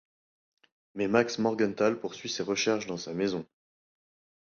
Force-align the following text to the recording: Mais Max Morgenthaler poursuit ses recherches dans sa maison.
Mais 0.95 1.07
Max 1.07 1.37
Morgenthaler 1.37 1.95
poursuit 1.95 2.29
ses 2.29 2.41
recherches 2.41 2.87
dans 2.87 2.97
sa 2.97 3.13
maison. 3.13 3.45